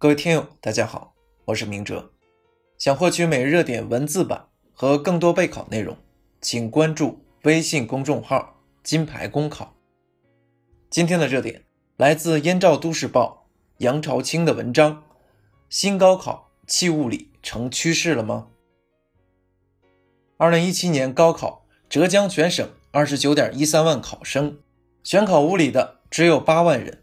[0.00, 1.12] 各位听友，大家好，
[1.46, 2.12] 我是明哲。
[2.78, 5.96] 想获取每日热点文字版和更多备考内容，
[6.40, 9.74] 请关注微信公众号“金牌公考”。
[10.88, 11.64] 今天的热点
[11.96, 13.37] 来自《燕赵都市报》
[13.78, 15.04] 杨朝清的文章
[15.70, 18.48] ：“新高考弃物理成趋势了吗？”
[20.36, 24.58] 二零一七年高考，浙江全省二十九点一三万考生，
[25.04, 27.02] 选考物理的只有八万人。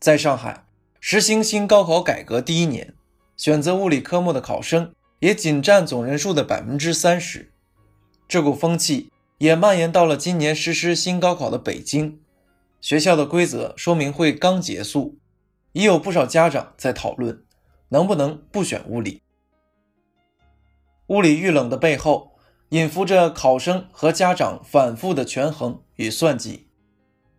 [0.00, 0.64] 在上海。
[1.04, 2.94] 实行新高考改革第一年，
[3.36, 7.50] 选择物理科目的考生也仅占总人数的百分之三十。
[8.28, 12.20] 这股风气也蔓延到了今年实施新高考的北京。
[12.80, 15.18] 学校的规则说明会刚结束，
[15.72, 17.44] 已有不少家长在讨论
[17.88, 19.22] 能不能不选物理。
[21.08, 22.32] 物理遇冷的背后，
[22.70, 26.68] 隐伏着考生和家长反复的权衡与算计。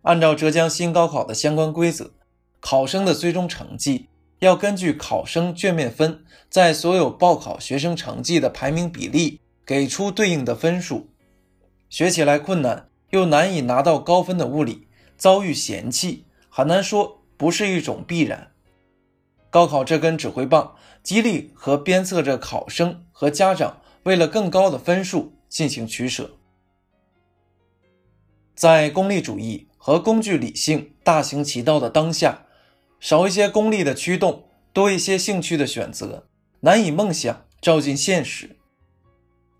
[0.02, 2.12] 按照浙江新高考的相关规则。
[2.60, 11.10] 考生的最终成绩要根据考生卷面分在所有报考学生成绩的排名比例给出对应的分数。
[11.90, 14.88] 学起来困难又难以拿到高分的物理
[15.18, 18.52] 遭遇嫌弃，很难说不是一种必然。
[19.50, 26.36] 高考这根指挥棒激励和鞭策着考生和家长为了更高的分数进行取舍。
[28.54, 32.42] 在功利主义和工具理性大行其道的当下。
[33.00, 36.26] 少一些功利的驱动，多一些兴趣的选择，
[36.60, 38.56] 难以梦想照进现实。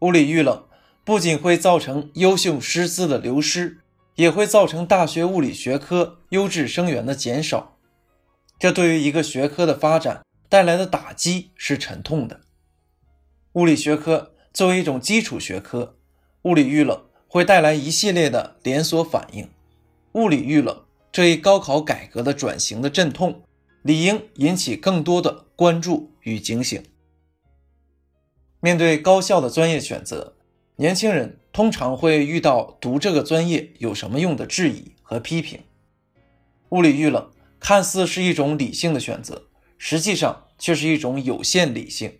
[0.00, 0.64] 物理遇冷，
[1.04, 3.82] 不仅会造成优秀师资的流失，
[4.14, 7.76] 也会造成大学物理学科优质生源的减少。
[8.58, 12.40] 这对于一个学科的发展带来的打击是沉痛的。
[13.52, 15.96] 物理学科作为一种基础学科，
[16.42, 19.48] 物理遇冷会带来一系列的连锁反应。
[20.12, 20.82] 物理遇冷。
[21.12, 23.44] 这一高考改革的转型的阵痛，
[23.82, 26.82] 理应引起更多的关注与警醒。
[28.58, 30.34] 面对高校的专业选择，
[30.74, 35.60] 年轻人通常会遇到读这个专业有什么用的质疑和批评。
[36.70, 39.44] 物理遇冷看似是一种理性的选择，
[39.78, 42.18] 实际上却是一种有限理性。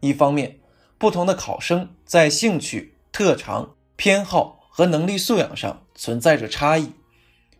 [0.00, 0.60] 一方面，
[0.98, 6.92] 不同的考生在兴趣、特长、偏好和能力素养上存在着差异。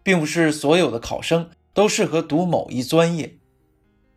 [0.05, 3.39] 并不是所有的考生都适合读某一专业。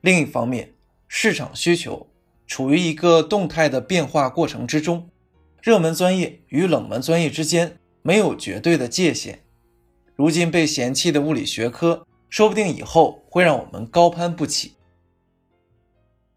[0.01, 0.73] 另一方面，
[1.07, 2.09] 市场需求
[2.47, 5.11] 处于一个动态的变化过程之中，
[5.65, 9.39] 热门专业与冷门专业之间没有绝对的界限。
[10.15, 14.73] 如今被嫌弃的物理学科，说不定以后会让我们高攀不起。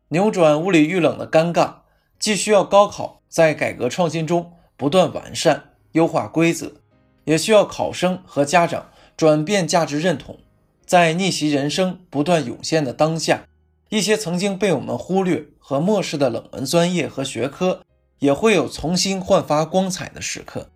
[0.08, 1.80] 扭转物理遇冷的尴尬，
[2.18, 6.76] 既需要高考在改革创新中不断完善优化规则，
[7.24, 8.88] 也需要考生和家长。
[9.14, 10.38] 转变价值认同，
[10.86, 13.44] 在逆袭人生不断涌现的当下，
[13.90, 17.82] 一些曾经被我们忽略和漠视的冷门专业和学科，
[18.18, 20.70] 也会有重新焕发光彩的时刻。